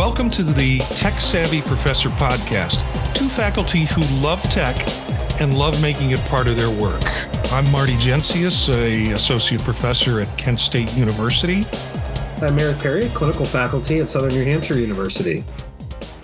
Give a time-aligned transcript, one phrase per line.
[0.00, 2.78] Welcome to the Tech Savvy Professor podcast.
[3.14, 4.74] Two faculty who love tech
[5.38, 7.02] and love making it part of their work.
[7.52, 11.66] I'm Marty Jencius, a associate professor at Kent State University.
[12.40, 15.44] I'm Eric Perry, clinical faculty at Southern New Hampshire University.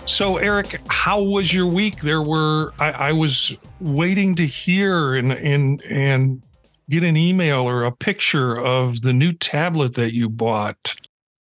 [0.07, 2.01] So, Eric, how was your week?
[2.01, 6.41] There were I, I was waiting to hear and and and
[6.89, 10.95] get an email or a picture of the new tablet that you bought.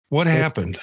[0.08, 0.78] What happened?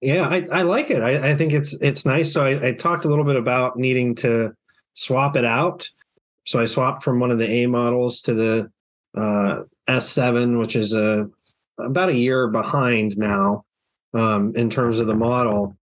[0.00, 1.02] Yeah, I, I like it.
[1.02, 2.32] I, I, think it's it's nice.
[2.32, 4.54] So I, I, talked a little bit about needing to
[4.92, 5.88] swap it out.
[6.44, 8.70] So I swapped from one of the A models to the
[9.16, 11.28] uh, S7, which is a
[11.78, 13.64] about a year behind now
[14.14, 15.76] um, in terms of the model.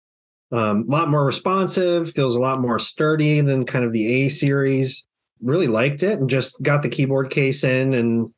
[0.51, 4.29] Um, a lot more responsive, feels a lot more sturdy than kind of the A
[4.29, 5.07] series.
[5.41, 8.33] Really liked it, and just got the keyboard case in, and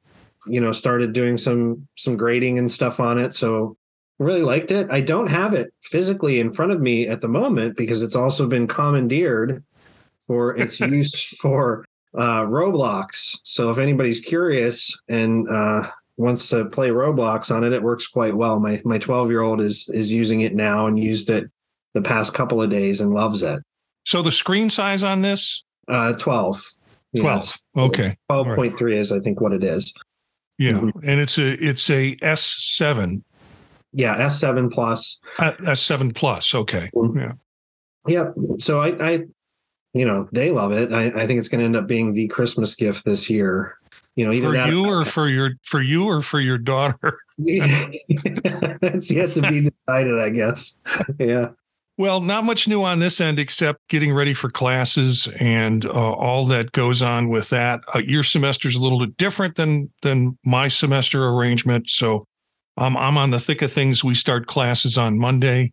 [0.46, 3.34] you know started doing some some grading and stuff on it.
[3.34, 3.76] So
[4.18, 4.90] really liked it.
[4.90, 8.48] I don't have it physically in front of me at the moment because it's also
[8.48, 9.62] been commandeered
[10.26, 11.84] for its use for
[12.14, 13.40] uh, Roblox.
[13.44, 18.34] So if anybody's curious and uh, wants to play Roblox on it, it works quite
[18.34, 18.60] well.
[18.60, 21.50] My my 12 year old is is using it now and used it
[21.94, 23.62] the past couple of days and loves it.
[24.04, 25.64] So the screen size on this?
[25.88, 26.62] Uh, 12.
[27.16, 27.58] 12.
[27.76, 28.16] okay.
[28.30, 28.92] 12.3 right.
[28.92, 29.94] is I think what it is.
[30.58, 30.98] Yeah, mm-hmm.
[31.08, 33.22] and it's a it's a S7.
[33.94, 35.20] Yeah, S7 plus.
[35.38, 36.54] Uh, S7 plus.
[36.54, 36.90] Okay.
[36.94, 37.18] Mm-hmm.
[37.18, 37.32] Yeah.
[38.06, 38.30] Yeah.
[38.58, 39.20] So I, I,
[39.92, 40.92] you know, they love it.
[40.92, 43.78] I, I think it's going to end up being the Christmas gift this year.
[44.16, 47.18] You know, either for that you or for your for you or for your daughter.
[47.38, 50.78] it's yet to be decided, I guess.
[51.18, 51.48] Yeah.
[51.96, 56.44] Well, not much new on this end except getting ready for classes and uh, all
[56.46, 57.82] that goes on with that.
[57.94, 62.26] Uh, your semester is a little bit different than than my semester arrangement, so
[62.76, 64.02] um, I'm on the thick of things.
[64.02, 65.72] We start classes on Monday,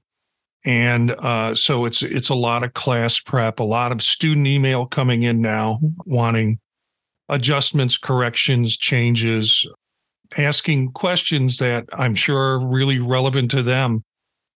[0.66, 4.86] and uh, so it's it's a lot of class prep, a lot of student email
[4.86, 6.60] coming in now wanting
[7.30, 9.66] adjustments, corrections, changes,
[10.38, 14.04] asking questions that I'm sure are really relevant to them.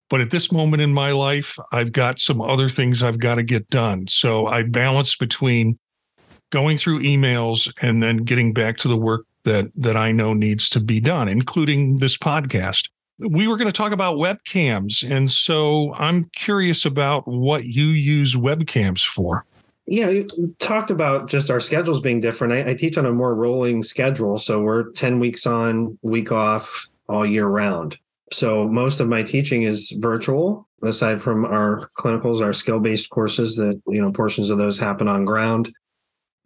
[0.09, 3.43] But at this moment in my life, I've got some other things I've got to
[3.43, 4.07] get done.
[4.07, 5.79] So I balance between
[6.51, 10.69] going through emails and then getting back to the work that that I know needs
[10.71, 12.89] to be done, including this podcast.
[13.17, 18.35] We were going to talk about webcams, and so I'm curious about what you use
[18.35, 19.45] webcams for.
[19.87, 20.27] Yeah, you
[20.59, 22.53] talked about just our schedules being different.
[22.53, 26.89] I, I teach on a more rolling schedule, so we're ten weeks on, week off,
[27.07, 27.97] all year round.
[28.33, 33.55] So most of my teaching is virtual, aside from our clinicals, our skill based courses
[33.57, 35.71] that, you know, portions of those happen on ground.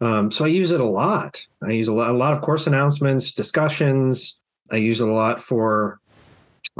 [0.00, 1.46] Um, so I use it a lot.
[1.62, 4.40] I use a lot, a lot of course announcements, discussions.
[4.70, 6.00] I use it a lot for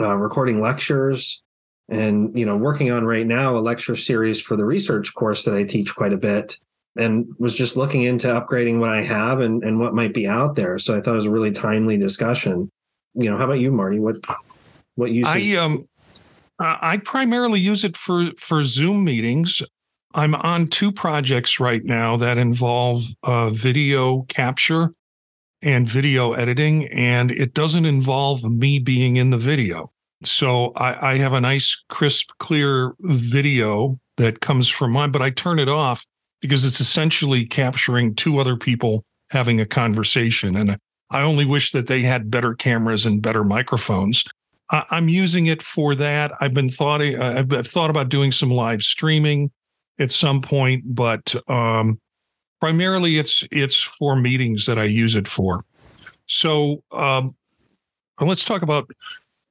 [0.00, 1.42] uh, recording lectures
[1.91, 5.54] and you know working on right now a lecture series for the research course that
[5.54, 6.56] I teach quite a bit
[6.97, 10.56] and was just looking into upgrading what I have and, and what might be out
[10.56, 10.78] there.
[10.78, 12.70] So I thought it was a really timely discussion.
[13.14, 13.98] You know, how about you, Marty?
[13.98, 14.16] What
[14.94, 15.32] what uses?
[15.34, 15.88] I um
[16.58, 19.62] I primarily use it for for Zoom meetings.
[20.15, 24.93] I'm on two projects right now that involve uh, video capture
[25.62, 29.93] and video editing, and it doesn't involve me being in the video.
[30.25, 35.31] So I, I have a nice, crisp, clear video that comes from mine, but I
[35.31, 36.04] turn it off
[36.41, 40.56] because it's essentially capturing two other people having a conversation.
[40.56, 40.76] And
[41.10, 44.25] I only wish that they had better cameras and better microphones.
[44.70, 46.32] I, am using it for that.
[46.41, 49.50] I've been thought uh, I've thought about doing some live streaming
[50.00, 52.00] at some point, but um,
[52.61, 55.65] primarily it's it's for meetings that I use it for.
[56.27, 57.31] So um,
[58.21, 58.91] let's talk about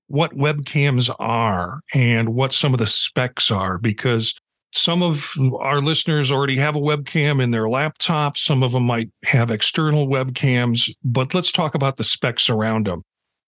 [0.07, 4.33] what webcams are and what some of the specs are, because
[4.71, 8.37] some of our listeners already have a webcam in their laptop.
[8.37, 13.01] Some of them might have external webcams, but let's talk about the specs around them.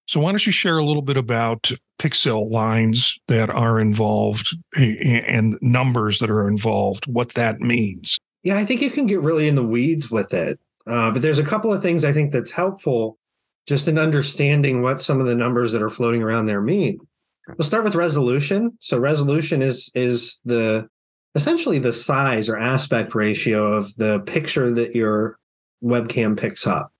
[0.08, 5.58] So, why don't you share a little bit about pixel lines that are involved and
[5.62, 8.20] numbers that are involved, what that means?
[8.44, 10.60] Yeah, I think you can get really in the weeds with it.
[10.88, 13.20] Uh, but there's a couple of things I think that's helpful
[13.68, 17.00] just in understanding what some of the numbers that are floating around there mean.
[17.48, 18.72] We'll start with resolution.
[18.80, 20.88] So resolution is is the
[21.36, 25.38] essentially the size or aspect ratio of the picture that your
[25.84, 26.92] webcam picks up.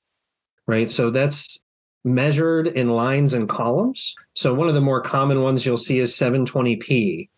[0.68, 0.90] Right.
[0.90, 1.61] So that's
[2.04, 4.16] measured in lines and columns.
[4.34, 7.30] So one of the more common ones you'll see is 720p,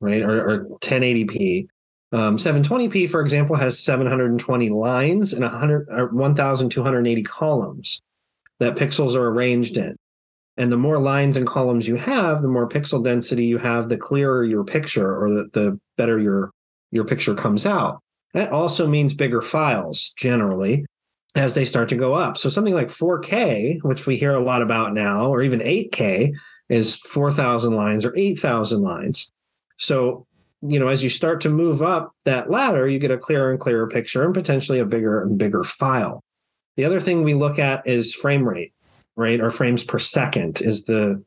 [0.00, 1.68] right, or, or 1080p.
[2.12, 8.00] Um, 720p, for example, has 720 lines and 100 or 1,280 columns
[8.60, 9.96] that pixels are arranged in.
[10.56, 13.96] And the more lines and columns you have, the more pixel density you have, the
[13.96, 16.52] clearer your picture or the, the better your,
[16.92, 18.00] your picture comes out.
[18.34, 20.86] That also means bigger files generally
[21.34, 22.36] as they start to go up.
[22.36, 26.32] So something like 4K, which we hear a lot about now, or even 8K,
[26.68, 29.32] is 4,000 lines or 8,000 lines.
[29.76, 30.26] So,
[30.62, 33.60] you know, as you start to move up that ladder, you get a clearer and
[33.60, 36.22] clearer picture and potentially a bigger and bigger file.
[36.76, 38.72] The other thing we look at is frame rate,
[39.16, 39.40] right?
[39.40, 41.22] Or frames per second is the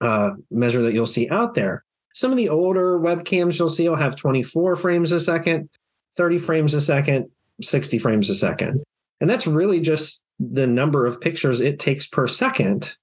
[0.00, 1.84] uh, measure that you'll see out there.
[2.14, 5.70] Some of the older webcams you'll see will have 24 frames a second,
[6.16, 7.30] 30 frames a second,
[7.62, 8.82] 60 frames a second.
[9.22, 12.96] And that's really just the number of pictures it takes per second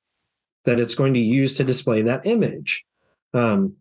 [0.66, 2.86] that it's going to use to display that image.
[3.34, 3.78] Um,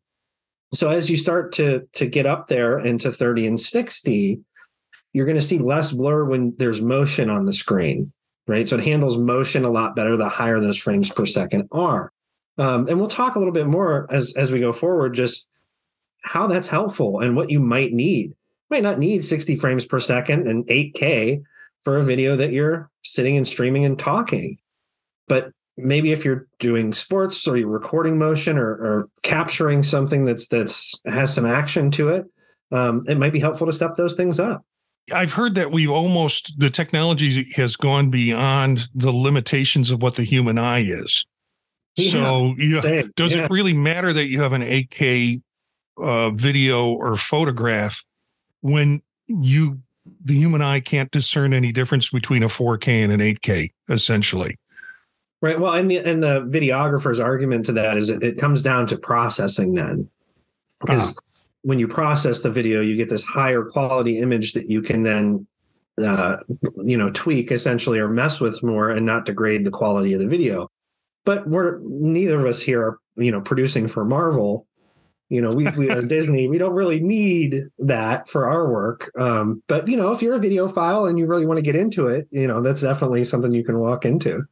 [0.73, 4.41] so as you start to to get up there into 30 and 60,
[5.13, 8.13] you're going to see less blur when there's motion on the screen,
[8.47, 8.69] right?
[8.69, 12.13] So it handles motion a lot better the higher those frames per second are.
[12.57, 15.49] Um, and we'll talk a little bit more as as we go forward, just
[16.23, 18.31] how that's helpful and what you might need.
[18.31, 21.43] You might not need 60 frames per second and 8K
[21.89, 24.59] for a video that you're sitting and streaming and talking.
[25.27, 30.49] But maybe if you're doing sports or you're recording motion or, or capturing something that's
[30.49, 32.27] that's has some action to it,
[32.73, 34.67] um, it might be helpful to step those things up.
[35.13, 40.25] I've heard that we've almost the technology has gone beyond the limitations of what the
[40.25, 41.25] human eye is.
[41.97, 43.47] Yeah, so, you know, does yeah.
[43.47, 45.41] it really matter that you have an 8K
[45.97, 48.05] uh, video or photograph
[48.61, 49.81] when you
[50.23, 54.59] the human eye can't discern any difference between a 4K and an 8K, essentially.
[55.41, 55.59] Right.
[55.59, 58.99] Well, and the and the videographer's argument to that is it, it comes down to
[58.99, 60.09] processing then.
[60.81, 61.47] Because uh-huh.
[61.63, 65.47] when you process the video, you get this higher quality image that you can then
[66.03, 66.37] uh,
[66.77, 70.29] you know, tweak essentially or mess with more and not degrade the quality of the
[70.29, 70.71] video.
[71.25, 74.67] But we're neither of us here are, you know, producing for Marvel
[75.29, 76.49] you know, we we are Disney.
[76.49, 79.11] We don't really need that for our work.
[79.19, 81.77] Um, but you know, if you're a video file and you really want to get
[81.77, 84.43] into it, you know, that's definitely something you can walk into.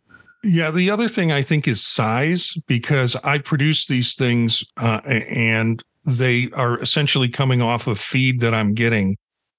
[0.45, 5.83] Yeah, the other thing I think is size because I produce these things uh, and
[6.05, 9.17] they are essentially coming off of feed that I'm getting.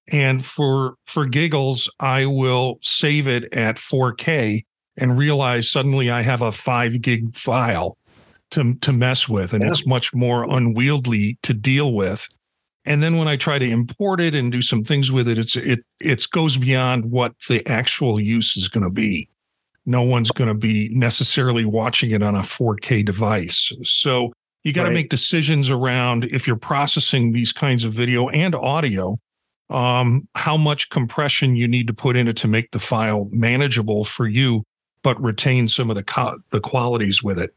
[0.10, 4.64] And for for giggles, I will save it at 4K
[4.98, 7.98] and realize suddenly I have a five gig file
[8.52, 9.70] to to mess with, and yeah.
[9.70, 12.28] it's much more unwieldy to deal with.
[12.86, 15.56] And then when I try to import it and do some things with it, it's
[15.56, 19.30] it it goes beyond what the actual use is going to be.
[19.86, 23.72] No one's going to be necessarily watching it on a 4K device.
[23.84, 24.34] So
[24.64, 24.96] you got to right.
[24.96, 29.18] make decisions around if you're processing these kinds of video and audio,
[29.70, 34.04] um, how much compression you need to put in it to make the file manageable
[34.04, 34.64] for you,
[35.04, 37.54] but retain some of the co- the qualities with it.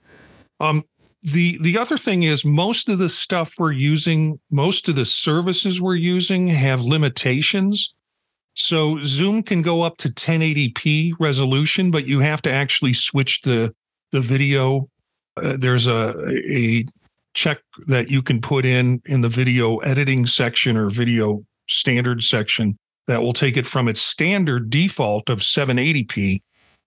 [0.60, 0.84] Um,
[1.22, 5.80] the the other thing is most of the stuff we're using, most of the services
[5.80, 7.92] we're using have limitations.
[8.54, 13.74] So Zoom can go up to 1080p resolution, but you have to actually switch the
[14.12, 14.88] the video.
[15.36, 16.14] Uh, there's a
[16.50, 16.84] a
[17.34, 22.76] check that you can put in in the video editing section or video standard section
[23.06, 26.40] that will take it from its standard default of 780p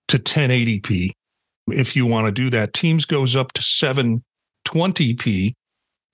[0.09, 1.11] to 1080p
[1.67, 2.73] if you want to do that.
[2.73, 5.53] Teams goes up to 720p.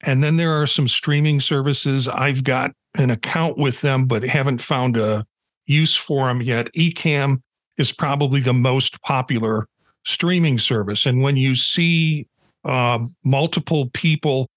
[0.03, 2.07] And then there are some streaming services.
[2.07, 5.25] I've got an account with them, but haven't found a
[5.65, 6.71] use for them yet.
[6.73, 7.41] Ecamm
[7.77, 9.67] is probably the most popular
[10.05, 11.05] streaming service.
[11.05, 12.27] And when you see
[12.63, 14.47] uh, multiple people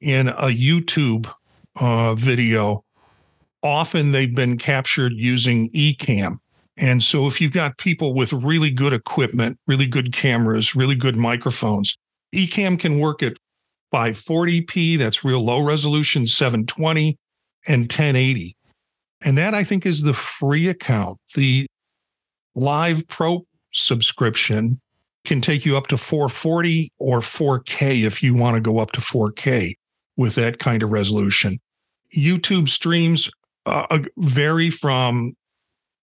[0.00, 1.32] in a YouTube
[1.80, 2.84] uh, video,
[3.62, 6.36] often they've been captured using Ecamm.
[6.78, 11.16] And so if you've got people with really good equipment, really good cameras, really good
[11.16, 11.96] microphones,
[12.34, 13.36] Ecamm can work at
[13.92, 17.18] 540p, that's real low resolution, 720
[17.66, 18.56] and 1080.
[19.22, 21.18] And that I think is the free account.
[21.34, 21.66] The
[22.54, 24.80] Live Pro subscription
[25.24, 29.00] can take you up to 440 or 4K if you want to go up to
[29.00, 29.74] 4K
[30.16, 31.56] with that kind of resolution.
[32.16, 33.30] YouTube streams
[33.66, 35.32] uh, vary from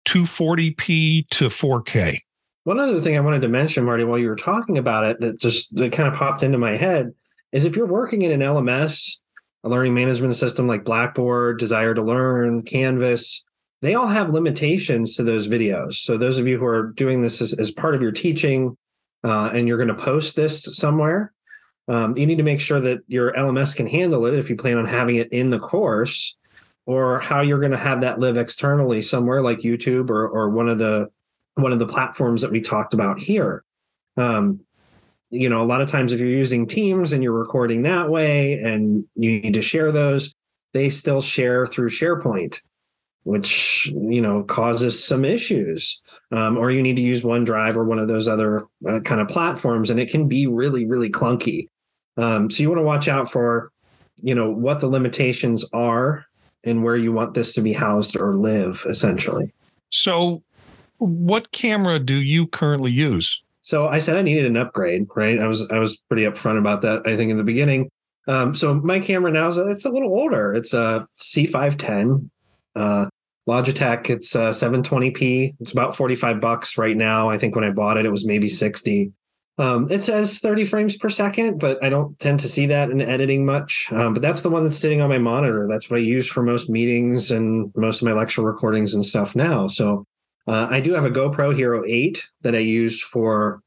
[0.05, 2.17] 240p to 4K.
[2.63, 5.39] One other thing I wanted to mention, Marty, while you were talking about it, that
[5.39, 7.11] just that kind of popped into my head
[7.51, 9.17] is if you're working in an LMS,
[9.63, 13.43] a learning management system like Blackboard, Desire to Learn, Canvas,
[13.81, 15.93] they all have limitations to those videos.
[15.93, 18.77] So those of you who are doing this as, as part of your teaching
[19.23, 21.33] uh, and you're going to post this somewhere,
[21.87, 24.77] um, you need to make sure that your LMS can handle it if you plan
[24.77, 26.37] on having it in the course
[26.91, 30.67] or how you're going to have that live externally somewhere like YouTube or or one
[30.67, 31.09] of the
[31.55, 33.63] one of the platforms that we talked about here.
[34.17, 34.59] Um,
[35.29, 38.55] you know, a lot of times if you're using Teams and you're recording that way
[38.55, 40.35] and you need to share those,
[40.73, 42.61] they still share through SharePoint,
[43.23, 46.01] which, you know, causes some issues.
[46.33, 49.29] Um, or you need to use OneDrive or one of those other uh, kind of
[49.29, 51.67] platforms, and it can be really, really clunky.
[52.17, 53.71] Um, so you want to watch out for,
[54.21, 56.25] you know, what the limitations are
[56.63, 59.51] and where you want this to be housed or live, essentially.
[59.89, 60.43] So,
[60.99, 63.41] what camera do you currently use?
[63.61, 65.39] So I said I needed an upgrade, right?
[65.39, 67.03] I was I was pretty upfront about that.
[67.05, 67.89] I think in the beginning.
[68.27, 70.53] Um, so my camera now is a, it's a little older.
[70.53, 72.29] It's a C510
[72.75, 73.09] uh,
[73.47, 74.09] Logitech.
[74.09, 75.55] It's a 720p.
[75.59, 77.29] It's about 45 bucks right now.
[77.29, 79.11] I think when I bought it, it was maybe 60.
[79.61, 82.99] Um, it says 30 frames per second, but I don't tend to see that in
[82.99, 83.87] editing much.
[83.91, 85.67] Um, but that's the one that's sitting on my monitor.
[85.69, 89.35] That's what I use for most meetings and most of my lecture recordings and stuff
[89.35, 89.67] now.
[89.67, 90.07] So
[90.47, 93.61] uh, I do have a GoPro Hero 8 that I use for,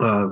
[0.00, 0.30] uh,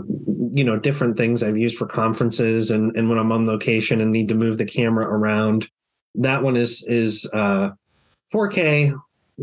[0.52, 4.10] you know, different things I've used for conferences and, and when I'm on location and
[4.10, 5.68] need to move the camera around.
[6.16, 7.70] That one is is uh,
[8.34, 8.98] 4K,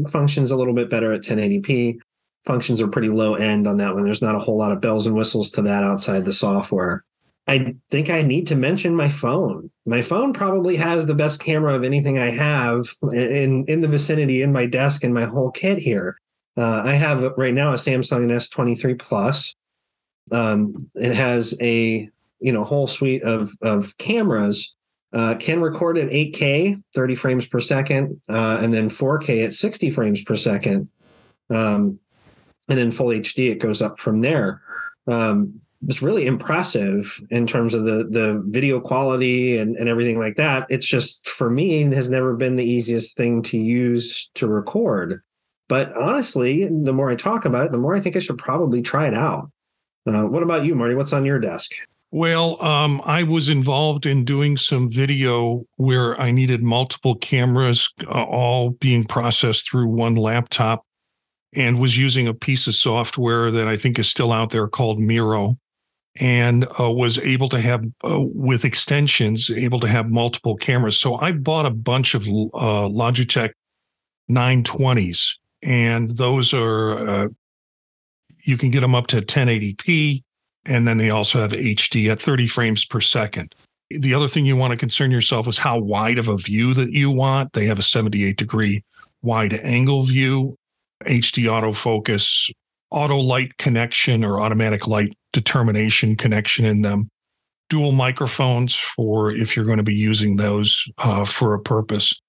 [0.09, 1.99] functions a little bit better at 1080p.
[2.45, 4.03] Functions are pretty low end on that one.
[4.03, 7.03] There's not a whole lot of bells and whistles to that outside the software.
[7.49, 9.71] I think I need to mention my phone.
[9.85, 14.43] My phone probably has the best camera of anything I have in in the vicinity
[14.43, 16.17] in my desk and my whole kit here.
[16.55, 19.55] Uh, I have right now a Samsung S23 Plus.
[20.31, 22.07] Um, it has a
[22.39, 24.75] you know whole suite of of cameras.
[25.11, 29.89] Uh, can record at 8K, 30 frames per second, uh, and then 4K at 60
[29.89, 30.87] frames per second,
[31.49, 31.99] um,
[32.69, 33.51] and then full HD.
[33.51, 34.61] It goes up from there.
[35.07, 40.35] Um, was really impressive in terms of the the video quality and, and everything like
[40.35, 40.65] that.
[40.69, 45.21] It's just for me has never been the easiest thing to use to record.
[45.69, 48.81] But honestly, the more I talk about it, the more I think I should probably
[48.81, 49.51] try it out.
[50.07, 50.95] Uh, what about you, Marty?
[50.95, 51.71] What's on your desk?
[52.11, 58.23] Well, um, I was involved in doing some video where I needed multiple cameras, uh,
[58.23, 60.83] all being processed through one laptop,
[61.53, 64.99] and was using a piece of software that I think is still out there called
[64.99, 65.57] Miro
[66.19, 70.99] and uh, was able to have uh, with extensions able to have multiple cameras.
[70.99, 73.51] So i bought a bunch of uh, logitech
[74.29, 77.27] 920s and those are uh,
[78.43, 80.23] you can get them up to 1080p
[80.65, 83.55] and then they also have hd at 30 frames per second.
[83.89, 86.91] The other thing you want to concern yourself is how wide of a view that
[86.91, 87.53] you want.
[87.53, 88.83] They have a 78 degree
[89.23, 90.58] wide angle view
[91.05, 92.49] hd autofocus
[92.91, 97.09] auto light connection or automatic light determination connection in them,
[97.69, 102.19] dual microphones for if you're going to be using those uh, for a purpose.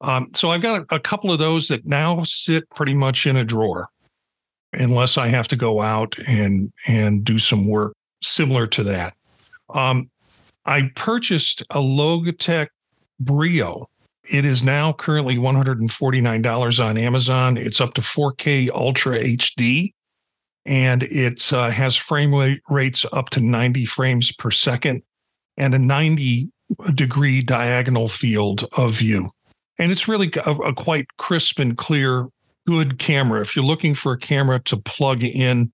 [0.00, 3.44] Um, so I've got a, couple of those that now sit pretty much in a
[3.44, 3.86] drawer,
[4.72, 9.14] unless I have to go out and and do some work similar to that.
[9.72, 10.10] Um,
[10.66, 12.66] I purchased a Logitech
[13.20, 13.86] Brio.
[14.30, 17.56] It is now currently $149 on Amazon.
[17.56, 19.92] It's up to 4K Ultra HD
[20.64, 25.02] and it uh, has frame rates up to 90 frames per second
[25.56, 26.50] and a 90
[26.94, 29.28] degree diagonal field of view.
[29.78, 32.28] And it's really a, a quite crisp and clear,
[32.66, 33.40] good camera.
[33.40, 35.72] If you're looking for a camera to plug in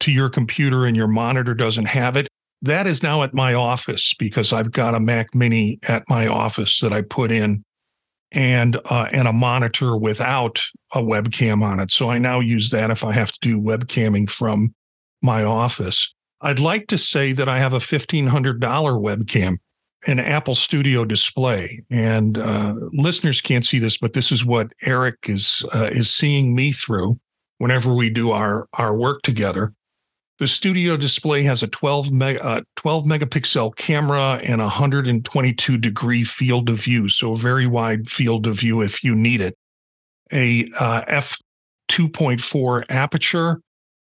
[0.00, 2.28] to your computer and your monitor doesn't have it,
[2.62, 6.80] that is now at my office because I've got a Mac Mini at my office
[6.80, 7.64] that I put in
[8.36, 10.62] and uh, and a monitor without
[10.94, 11.90] a webcam on it.
[11.90, 14.74] So I now use that if I have to do webcamming from
[15.22, 16.14] my office.
[16.42, 19.56] I'd like to say that I have a $1,500 webcam,
[20.06, 21.82] an Apple Studio display.
[21.90, 26.54] And uh, listeners can't see this, but this is what Eric is uh, is seeing
[26.54, 27.18] me through
[27.56, 29.72] whenever we do our, our work together.
[30.38, 36.24] The studio display has a 12, meg, uh, 12 megapixel camera and a 122 degree
[36.24, 37.08] field of view.
[37.08, 39.56] So, a very wide field of view if you need it.
[40.32, 41.38] A uh, f
[41.88, 43.60] 2.4 aperture.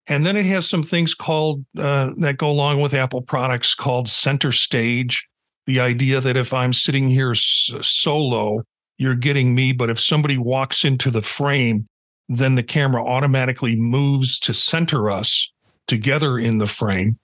[0.07, 4.09] And then it has some things called uh, that go along with Apple products called
[4.09, 5.25] center stage.
[5.67, 8.63] The idea that if I'm sitting here s- solo,
[8.97, 9.71] you're getting me.
[9.71, 11.85] But if somebody walks into the frame,
[12.27, 15.49] then the camera automatically moves to center us
[15.89, 17.19] together in the frame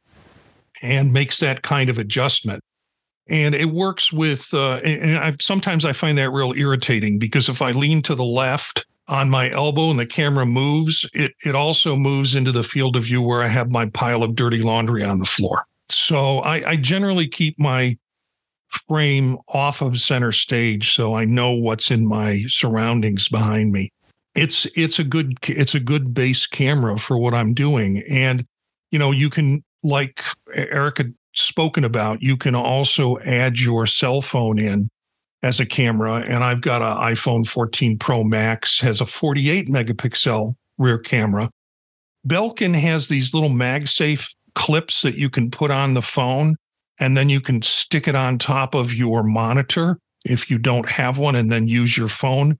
[0.81, 2.61] and makes that kind of adjustment.
[3.27, 7.61] And it works with, uh, and I, sometimes I find that real irritating because if
[7.61, 11.95] I lean to the left on my elbow and the camera moves, it, it also
[11.95, 15.19] moves into the field of view where I have my pile of dirty laundry on
[15.19, 15.63] the floor.
[15.89, 17.97] So I, I generally keep my
[18.67, 23.91] frame off of center stage so I know what's in my surroundings behind me.
[24.35, 28.45] It's it's a good it's a good base camera for what I'm doing and
[28.95, 30.23] you know, you can like
[30.55, 34.87] Erica spoken about, you can also add your cell phone in
[35.43, 36.23] as a camera.
[36.25, 41.49] And I've got an iPhone 14 Pro Max, has a 48 megapixel rear camera.
[42.25, 46.55] Belkin has these little MagSafe clips that you can put on the phone,
[46.97, 51.19] and then you can stick it on top of your monitor if you don't have
[51.19, 52.57] one, and then use your phone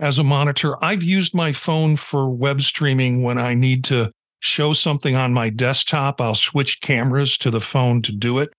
[0.00, 0.76] as a monitor.
[0.84, 5.50] I've used my phone for web streaming when I need to show something on my
[5.50, 6.20] desktop.
[6.20, 8.50] I'll switch cameras to the phone to do it.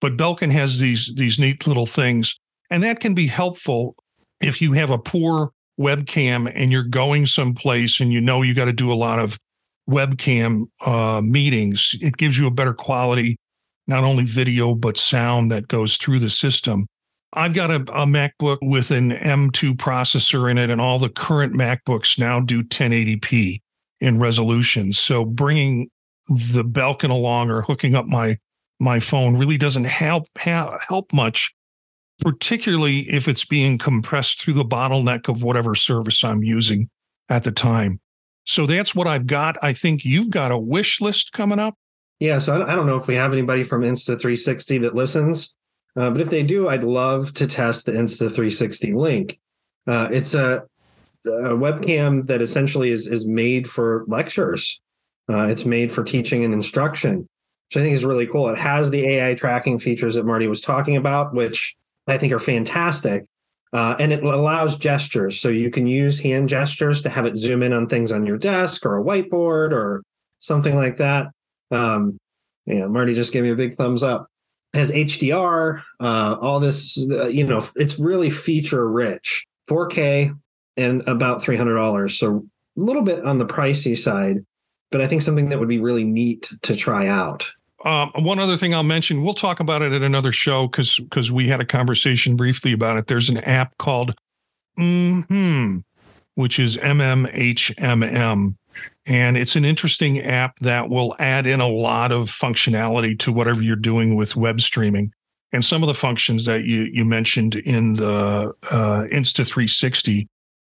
[0.00, 2.38] But Belkin has these these neat little things,
[2.70, 3.96] and that can be helpful
[4.40, 8.64] if you have a poor webcam and you're going someplace and you know you got
[8.64, 9.38] to do a lot of
[9.88, 11.90] webcam uh, meetings.
[12.00, 13.36] It gives you a better quality,
[13.86, 16.86] not only video but sound that goes through the system.
[17.34, 21.52] I've got a, a, MacBook with an M2 processor in it, and all the current
[21.52, 23.60] MacBooks now do 1080p
[24.00, 24.92] in resolution.
[24.92, 25.90] So bringing
[26.28, 28.36] the Belkin along or hooking up my
[28.80, 31.52] my phone really doesn't help help much,
[32.20, 36.88] particularly if it's being compressed through the bottleneck of whatever service I'm using
[37.28, 38.00] at the time.
[38.44, 39.56] So that's what I've got.
[39.62, 41.74] I think you've got a wish list coming up.
[42.20, 45.54] Yeah, so I don't know if we have anybody from Insta360 that listens.
[45.96, 49.38] Uh, but if they do, I'd love to test the Insta360 link.
[49.86, 50.66] Uh, it's a,
[51.28, 54.80] a, webcam that essentially is, is made for lectures.
[55.30, 58.48] Uh, it's made for teaching and instruction, which I think is really cool.
[58.48, 62.38] It has the AI tracking features that Marty was talking about, which I think are
[62.38, 63.24] fantastic.
[63.72, 65.38] Uh, and it allows gestures.
[65.38, 68.38] So you can use hand gestures to have it zoom in on things on your
[68.38, 70.02] desk or a whiteboard or
[70.38, 71.26] something like that.
[71.70, 72.16] Um,
[72.64, 74.26] yeah, Marty just gave me a big thumbs up
[74.74, 80.38] has HDR, uh, all this, uh, you know, it's really feature rich, 4K
[80.78, 82.10] and about $300.
[82.16, 84.44] So a little bit on the pricey side,
[84.90, 87.50] but I think something that would be really neat to try out.
[87.84, 91.30] Um, one other thing I'll mention, we'll talk about it at another show because because
[91.30, 93.06] we had a conversation briefly about it.
[93.06, 94.14] There's an app called
[94.76, 95.78] Hmm,
[96.34, 98.54] which is MMHMM,
[99.06, 103.62] and it's an interesting app that will add in a lot of functionality to whatever
[103.62, 105.12] you're doing with web streaming.
[105.52, 110.28] And some of the functions that you you mentioned in the uh, Insta 360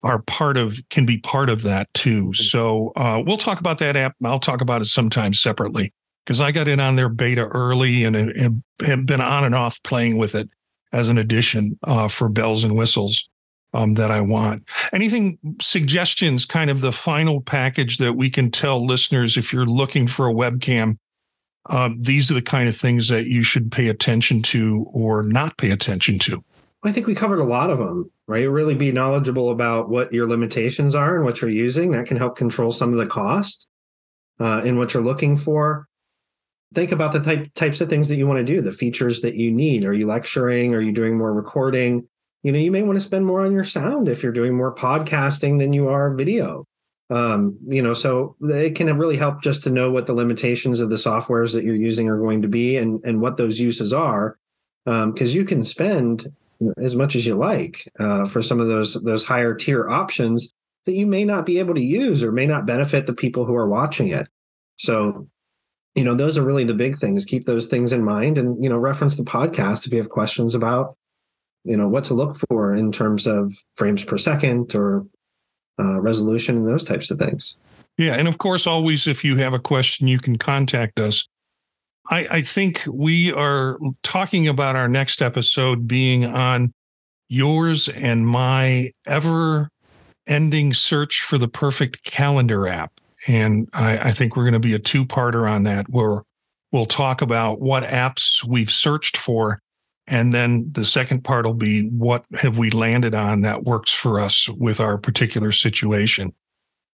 [0.04, 2.26] are part of can be part of that too.
[2.26, 2.32] Mm-hmm.
[2.34, 4.14] So uh, we'll talk about that app.
[4.22, 5.92] I'll talk about it sometime separately
[6.24, 9.82] because I got in on their beta early and, and have been on and off
[9.82, 10.48] playing with it
[10.92, 13.28] as an addition uh, for bells and whistles
[13.72, 14.62] um, that I want.
[14.92, 20.06] Anything suggestions, kind of the final package that we can tell listeners if you're looking
[20.06, 20.96] for a webcam,
[21.70, 25.56] uh, these are the kind of things that you should pay attention to or not
[25.56, 26.44] pay attention to.
[26.84, 28.48] I think we covered a lot of them, right?
[28.48, 31.90] Really be knowledgeable about what your limitations are and what you're using.
[31.92, 33.68] That can help control some of the cost
[34.38, 35.88] uh, in what you're looking for.
[36.74, 39.34] Think about the type, types of things that you want to do, the features that
[39.34, 39.84] you need.
[39.84, 40.74] Are you lecturing?
[40.74, 42.06] Are you doing more recording?
[42.44, 44.72] you know you may want to spend more on your sound if you're doing more
[44.72, 46.64] podcasting than you are video
[47.10, 50.90] um, you know so it can really help just to know what the limitations of
[50.90, 54.38] the softwares that you're using are going to be and and what those uses are
[54.84, 56.32] because um, you can spend
[56.78, 60.52] as much as you like uh, for some of those those higher tier options
[60.86, 63.54] that you may not be able to use or may not benefit the people who
[63.54, 64.28] are watching it
[64.76, 65.26] so
[65.94, 68.68] you know those are really the big things keep those things in mind and you
[68.68, 70.96] know reference the podcast if you have questions about
[71.64, 75.04] you know what to look for in terms of frames per second or
[75.78, 77.58] uh, resolution and those types of things.
[77.98, 81.28] Yeah, and of course, always if you have a question, you can contact us.
[82.10, 86.72] I, I think we are talking about our next episode being on
[87.28, 89.70] yours and my ever
[90.26, 92.92] ending search for the perfect calendar app.
[93.26, 96.22] And I, I think we're going to be a two parter on that where
[96.72, 99.60] we'll talk about what apps we've searched for
[100.06, 104.20] and then the second part will be what have we landed on that works for
[104.20, 106.30] us with our particular situation.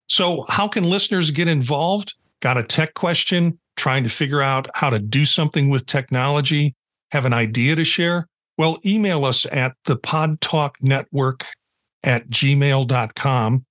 [0.07, 2.15] So, how can listeners get involved?
[2.41, 6.75] Got a tech question, trying to figure out how to do something with technology,
[7.13, 8.27] have an idea to share?
[8.59, 11.47] Well, email us at the Pod Talk Network
[12.05, 13.65] at gmail.com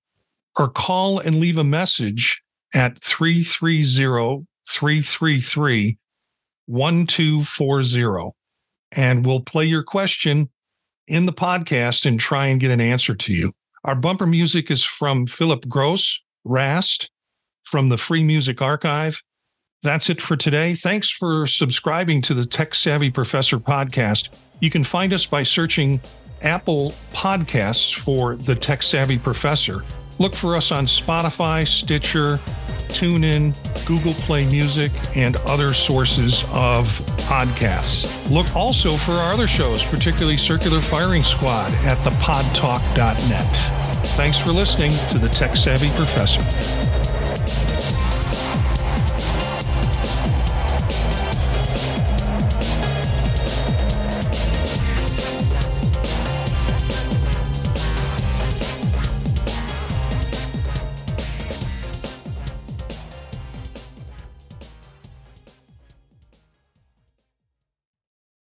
[0.58, 2.42] or call and leave a message
[2.74, 5.98] at 330 333
[6.66, 8.32] 1240
[8.92, 10.50] and we'll play your question
[11.08, 13.52] in the podcast and try and get an answer to you.
[13.84, 17.12] Our bumper music is from Philip Gross, Rast,
[17.62, 19.22] from the Free Music Archive.
[19.82, 20.74] That's it for today.
[20.74, 24.30] Thanks for subscribing to the Tech Savvy Professor podcast.
[24.60, 26.02] You can find us by searching
[26.42, 29.86] Apple Podcasts for the Tech Savvy Professor.
[30.18, 32.42] Look for us on Spotify, Stitcher,
[32.90, 36.88] TuneIn, Google Play Music, and other sources of
[37.30, 38.30] podcasts.
[38.30, 43.56] Look also for our other shows, particularly Circular Firing Squad at thepodtalk.net.
[44.18, 46.89] Thanks for listening to the Tech Savvy Professor.